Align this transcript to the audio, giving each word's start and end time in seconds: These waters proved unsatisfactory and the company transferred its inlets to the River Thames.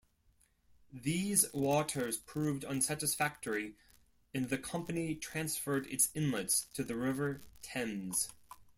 These 0.91 1.45
waters 1.53 2.17
proved 2.17 2.63
unsatisfactory 2.65 3.75
and 4.33 4.49
the 4.49 4.57
company 4.57 5.13
transferred 5.13 5.85
its 5.85 6.09
inlets 6.15 6.63
to 6.73 6.83
the 6.83 6.95
River 6.95 7.43
Thames. 7.61 8.27